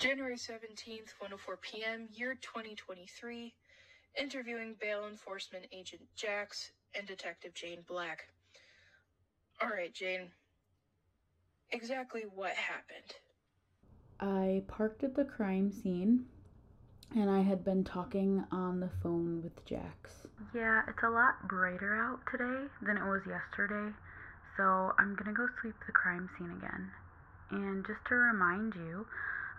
January 0.00 0.36
17th, 0.36 1.12
104 1.18 1.58
p.m., 1.58 2.08
year 2.14 2.34
2023, 2.40 3.52
interviewing 4.18 4.74
bail 4.80 5.06
enforcement 5.06 5.66
agent 5.72 6.00
Jax 6.16 6.72
and 6.94 7.06
Detective 7.06 7.52
Jane 7.52 7.84
Black. 7.86 8.20
All 9.60 9.68
right, 9.68 9.92
Jane. 9.92 10.30
Exactly 11.70 12.22
what 12.34 12.52
happened? 12.52 13.12
I 14.18 14.62
parked 14.68 15.04
at 15.04 15.14
the 15.14 15.24
crime 15.24 15.70
scene 15.70 16.24
and 17.14 17.28
I 17.28 17.42
had 17.42 17.62
been 17.62 17.84
talking 17.84 18.42
on 18.50 18.80
the 18.80 18.90
phone 19.02 19.42
with 19.42 19.66
Jax. 19.66 20.26
Yeah, 20.54 20.80
it's 20.88 21.02
a 21.02 21.10
lot 21.10 21.46
brighter 21.46 21.94
out 21.94 22.20
today 22.30 22.68
than 22.80 22.96
it 22.96 23.04
was 23.04 23.20
yesterday, 23.28 23.94
so 24.56 24.92
I'm 24.98 25.14
gonna 25.14 25.36
go 25.36 25.46
sweep 25.60 25.74
the 25.86 25.92
crime 25.92 26.30
scene 26.38 26.52
again. 26.56 26.90
And 27.50 27.84
just 27.86 28.00
to 28.08 28.14
remind 28.14 28.74
you, 28.76 29.04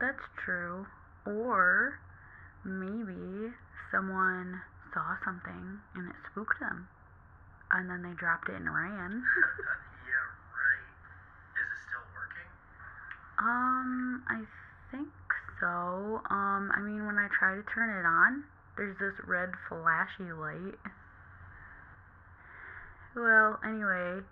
that's 0.00 0.24
true. 0.44 0.86
Or 1.26 1.98
maybe 2.64 3.52
someone 3.90 4.62
saw 4.94 5.16
something 5.24 5.80
and 5.94 6.08
it 6.08 6.16
spooked 6.30 6.58
them. 6.60 6.88
And 7.70 7.90
then 7.90 8.02
they 8.02 8.14
dropped 8.16 8.48
it 8.48 8.56
and 8.56 8.72
ran. 8.72 9.24
yeah, 10.08 10.32
right. 10.56 10.88
Is 11.60 11.68
it 11.68 11.72
still 11.84 12.06
working? 12.16 12.48
Um, 13.38 14.22
I 14.28 14.42
think 14.90 15.08
so. 15.60 16.20
Um, 16.30 16.70
I 16.74 16.80
mean, 16.80 17.06
when 17.06 17.18
I 17.18 17.28
try 17.38 17.54
to 17.54 17.62
turn 17.74 17.90
it 17.90 18.06
on, 18.06 18.44
there's 18.76 18.98
this 18.98 19.14
red 19.26 19.50
flashy 19.68 20.32
light. 20.32 20.78
Well, 23.14 23.58
anyway, 23.66 24.22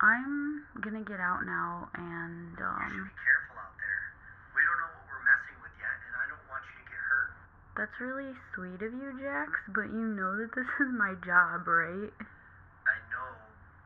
I'm 0.00 0.64
gonna 0.80 1.04
get 1.04 1.20
out 1.20 1.44
now 1.44 1.88
and, 1.94 2.56
You 2.56 2.88
should 2.88 2.96
um, 2.96 3.10
be 3.10 3.16
careful 3.20 3.56
out 3.60 3.76
there. 3.80 4.08
We 4.56 4.64
don't 4.64 4.80
know 4.80 4.92
what 4.96 5.06
we're 5.12 5.24
messing 5.28 5.58
with 5.60 5.72
yet, 5.76 5.96
and 6.08 6.16
I 6.16 6.24
don't 6.28 6.44
want 6.48 6.64
you 6.68 6.76
to 6.80 6.86
get 6.88 7.00
hurt. 7.00 7.36
that's 7.76 7.96
really 8.00 8.32
sweet 8.54 8.80
of 8.84 8.92
you, 8.92 9.12
Jax, 9.20 9.52
but 9.68 9.88
you 9.92 10.04
know 10.16 10.36
that 10.36 10.52
this 10.54 10.68
is 10.84 10.92
my 10.92 11.14
job, 11.24 11.68
right? 11.68 12.12
I 12.16 12.98
know, 13.12 13.36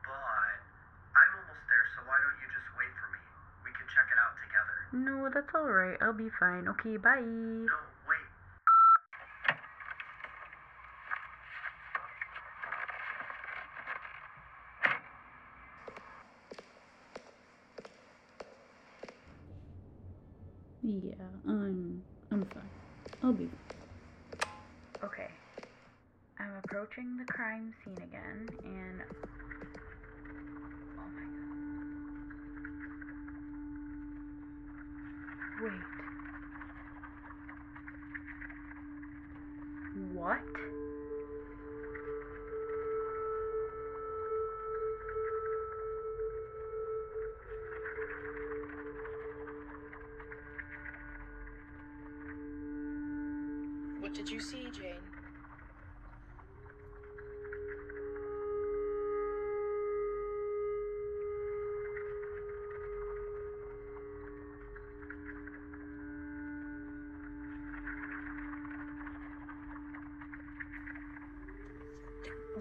but 0.03 0.27
I'm 1.15 1.31
almost 1.35 1.63
there, 1.71 1.85
so 1.95 2.03
why 2.07 2.17
don't 2.19 2.35
you 2.39 2.49
just 2.51 2.67
wait 2.79 2.91
for 2.99 3.07
me? 3.11 3.23
We 3.67 3.71
can 3.75 3.87
check 3.91 4.07
it 4.11 4.19
out 4.19 4.35
together. 4.39 4.86
No, 4.97 5.29
that's 5.33 5.47
alright. 5.55 5.97
I'll 6.01 6.17
be 6.17 6.29
fine. 6.39 6.67
Okay, 6.69 6.97
bye. 6.97 7.21
No, 7.21 7.67
wait. 8.09 8.37
Yeah, 21.03 21.25
I'm 21.47 22.03
I'm 22.31 22.45
fine. 22.53 22.71
I'll 23.23 23.33
be 23.33 23.49
Okay. 25.03 25.29
I'm 26.39 26.53
approaching 26.65 27.17
the 27.17 27.25
crime 27.33 27.73
scene 27.85 28.01
again, 28.01 28.49
and. 28.65 29.01
Wait. 35.59 35.71
What? 40.13 40.39
What 53.99 54.13
did 54.13 54.29
you 54.29 54.39
see, 54.39 54.69
Jane? 54.71 55.16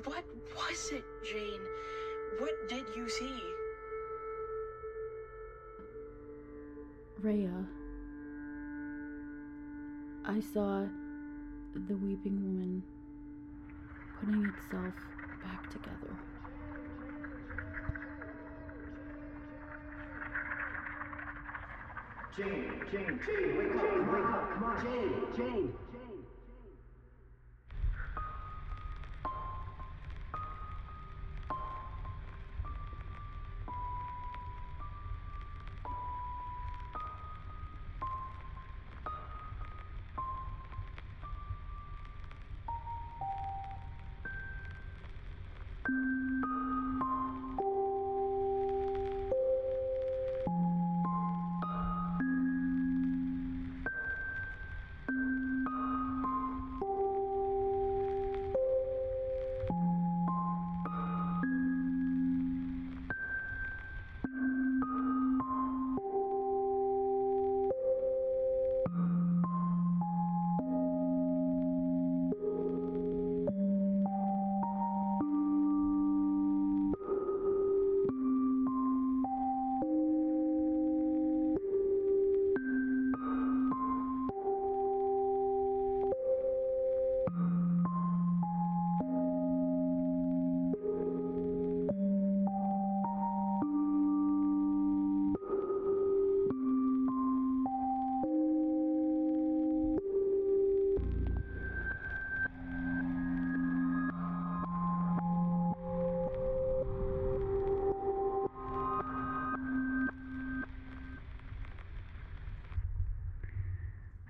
What 0.07 0.25
was 0.55 0.93
it, 0.93 1.05
Jane? 1.25 1.61
What 2.39 2.69
did 2.69 2.85
you 2.95 3.09
see? 3.09 3.43
Rhea. 7.21 7.67
I 10.25 10.41
saw 10.41 10.85
the 11.89 11.97
weeping 11.97 12.41
woman 12.41 12.85
putting 14.21 14.45
itself 14.45 14.95
back 15.43 15.69
together. 15.71 16.17
Jane, 22.37 22.81
Jane, 22.93 23.19
Jane, 23.27 23.57
wake 23.57 23.75
up, 23.75 24.13
wake 24.13 24.25
up, 24.25 24.53
come 24.55 24.65
on, 24.65 24.83
Jane, 24.85 25.15
Jane, 25.37 25.73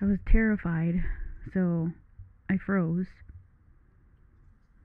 I 0.06 0.10
was 0.10 0.18
terrified, 0.30 1.02
so 1.52 1.90
I 2.48 2.58
froze. 2.58 3.06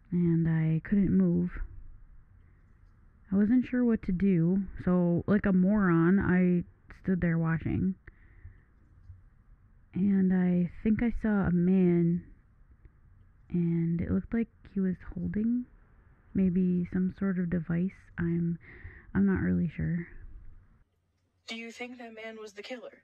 And 0.09 0.47
I 0.49 0.81
couldn't 0.83 1.15
move. 1.15 1.51
I 3.31 3.35
wasn't 3.35 3.67
sure 3.67 3.85
what 3.85 4.01
to 4.03 4.11
do, 4.11 4.63
so, 4.83 5.23
like 5.27 5.45
a 5.45 5.53
moron, 5.53 6.19
I 6.19 6.63
stood 7.03 7.21
there 7.21 7.37
watching. 7.37 7.93
And 9.93 10.33
I 10.33 10.71
think 10.81 11.03
I 11.03 11.13
saw 11.21 11.45
a 11.45 11.51
man, 11.51 12.23
and 13.51 14.01
it 14.01 14.09
looked 14.09 14.33
like 14.33 14.49
he 14.73 14.79
was 14.79 14.95
holding 15.13 15.65
maybe 16.33 16.89
some 16.91 17.13
sort 17.19 17.37
of 17.37 17.51
device. 17.51 17.91
I'm 18.17 18.57
I'm 19.13 19.27
not 19.27 19.41
really 19.41 19.71
sure. 19.75 20.07
Do 21.45 21.55
you 21.55 21.71
think 21.71 21.99
that 21.99 22.15
man 22.15 22.37
was 22.41 22.53
the 22.53 22.63
killer? 22.63 23.03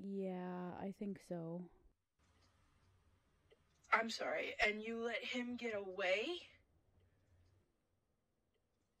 Yeah, 0.00 0.70
I 0.80 0.92
think 0.98 1.18
so. 1.28 1.62
I'm 3.92 4.10
sorry, 4.10 4.54
and 4.66 4.82
you 4.82 5.04
let 5.04 5.22
him 5.24 5.56
get 5.56 5.74
away? 5.74 6.26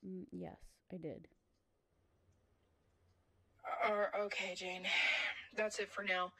Mm, 0.06 0.26
yes, 0.30 0.56
I 0.92 0.96
did. 0.98 1.26
Or 3.90 4.10
okay, 4.26 4.54
Jane. 4.54 4.84
That's 5.56 5.78
it 5.78 5.90
for 5.90 6.04
now. 6.04 6.32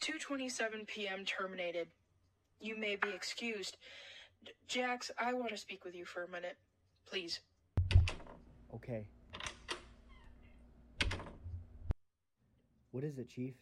2:27 0.00 0.86
p.m. 0.86 1.24
terminated. 1.24 1.88
You 2.60 2.76
may 2.76 2.96
be 2.96 3.08
excused. 3.10 3.76
J- 4.44 4.52
Jax, 4.68 5.10
I 5.18 5.32
want 5.32 5.50
to 5.50 5.56
speak 5.56 5.84
with 5.84 5.94
you 5.94 6.04
for 6.04 6.24
a 6.24 6.28
minute. 6.28 6.56
Please. 7.06 7.40
Okay. 8.74 9.06
What 12.90 13.04
is 13.04 13.18
it, 13.18 13.28
Chief? 13.28 13.54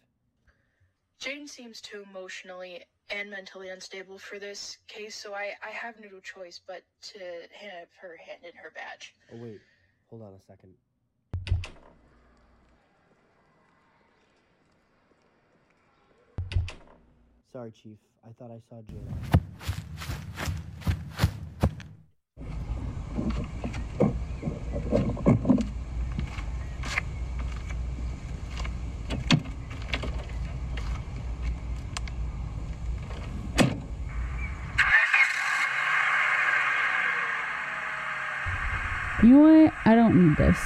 Jane 1.20 1.46
seems 1.46 1.82
too 1.82 2.02
emotionally 2.10 2.82
and 3.10 3.30
mentally 3.30 3.68
unstable 3.68 4.18
for 4.18 4.38
this 4.38 4.78
case, 4.88 5.14
so 5.14 5.34
I, 5.34 5.50
I 5.62 5.68
have 5.70 5.96
no 6.00 6.18
choice 6.20 6.62
but 6.66 6.82
to 7.12 7.18
have 7.52 7.88
her 8.00 8.16
hand 8.16 8.40
in 8.42 8.52
her 8.56 8.72
badge. 8.74 9.14
Oh, 9.30 9.36
wait. 9.36 9.60
Hold 10.08 10.22
on 10.22 10.32
a 10.32 10.40
second. 10.40 10.72
Sorry, 17.52 17.70
Chief. 17.72 17.98
I 18.26 18.32
thought 18.32 18.50
I 18.50 18.60
saw 18.70 18.80
Jane. 18.88 19.40
You 39.22 39.28
know 39.28 39.64
what? 39.64 39.72
I 39.84 39.94
don't 39.94 40.28
need 40.28 40.36
this. 40.38 40.58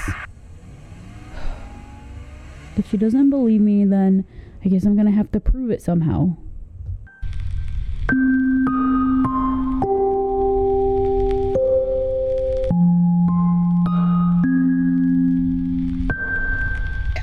If 2.76 2.88
she 2.88 2.96
doesn't 2.96 3.30
believe 3.30 3.60
me, 3.60 3.84
then 3.84 4.24
I 4.64 4.68
guess 4.68 4.84
I'm 4.84 4.96
gonna 4.96 5.10
have 5.10 5.32
to 5.32 5.40
prove 5.40 5.70
it 5.70 5.82
somehow. 5.82 6.36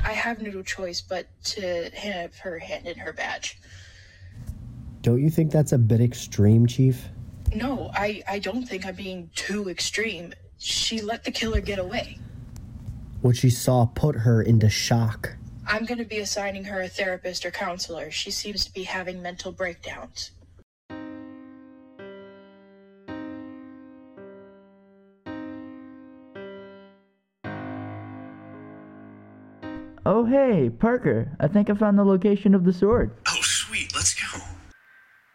I 0.04 0.12
have 0.12 0.42
no 0.42 0.62
choice 0.62 1.00
but 1.00 1.28
to 1.44 1.90
have 1.94 2.36
her 2.40 2.58
hand 2.58 2.86
in 2.86 2.98
her 2.98 3.14
badge. 3.14 3.58
Don't 5.00 5.22
you 5.22 5.30
think 5.30 5.50
that's 5.50 5.72
a 5.72 5.78
bit 5.78 6.02
extreme, 6.02 6.66
Chief? 6.66 7.08
No, 7.54 7.90
I, 7.94 8.22
I 8.28 8.38
don't 8.38 8.66
think 8.66 8.84
I'm 8.84 8.94
being 8.94 9.30
too 9.34 9.68
extreme. 9.68 10.34
She 10.64 11.00
let 11.00 11.24
the 11.24 11.32
killer 11.32 11.60
get 11.60 11.80
away. 11.80 12.18
What 13.20 13.36
she 13.36 13.50
saw 13.50 13.86
put 13.86 14.14
her 14.14 14.40
into 14.40 14.70
shock. 14.70 15.34
I'm 15.66 15.84
going 15.84 15.98
to 15.98 16.04
be 16.04 16.18
assigning 16.18 16.64
her 16.64 16.80
a 16.80 16.88
therapist 16.88 17.44
or 17.44 17.50
counselor. 17.50 18.12
She 18.12 18.30
seems 18.30 18.64
to 18.64 18.72
be 18.72 18.84
having 18.84 19.20
mental 19.20 19.50
breakdowns. 19.50 20.30
Oh, 30.06 30.24
hey, 30.24 30.70
Parker. 30.70 31.36
I 31.40 31.48
think 31.48 31.70
I 31.70 31.74
found 31.74 31.98
the 31.98 32.04
location 32.04 32.54
of 32.54 32.64
the 32.64 32.72
sword. 32.72 33.10
Oh, 33.28 33.40
sweet. 33.42 33.92
Let's 33.96 34.14
go. 34.14 34.38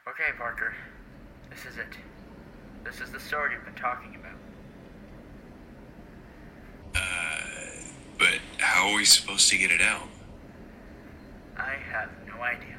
Okay, 0.09 0.37
Parker. 0.37 0.73
This 1.49 1.65
is 1.65 1.77
it. 1.77 1.97
This 2.85 3.01
is 3.01 3.11
the 3.11 3.19
sword 3.19 3.51
you've 3.51 3.65
been 3.65 3.73
talking 3.75 4.15
about. 4.15 4.31
Uh, 6.95 6.99
but 8.17 8.39
how 8.67 8.89
are 8.89 8.95
we 8.95 9.05
supposed 9.05 9.49
to 9.49 9.57
get 9.57 9.71
it 9.71 9.81
out? 9.81 10.09
I 11.55 11.75
have 11.89 12.09
no 12.27 12.41
idea. 12.41 12.76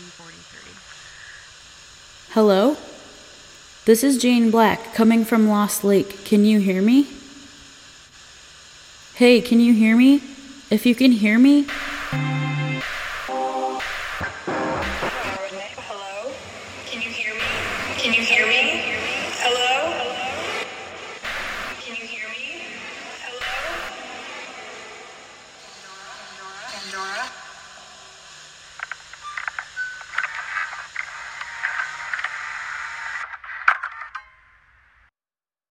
243. 0.00 2.32
Hello? 2.32 2.76
This 3.84 4.02
is 4.02 4.16
Jane 4.16 4.50
Black 4.50 4.94
coming 4.94 5.26
from 5.26 5.46
Lost 5.46 5.84
Lake. 5.84 6.24
Can 6.24 6.46
you 6.46 6.58
hear 6.58 6.80
me? 6.80 7.06
Hey, 9.16 9.42
can 9.42 9.60
you 9.60 9.74
hear 9.74 9.96
me? 9.96 10.22
If 10.70 10.86
you 10.86 10.94
can 10.94 11.12
hear 11.12 11.38
me, 11.38 11.66